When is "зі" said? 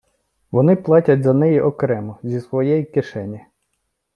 2.23-2.41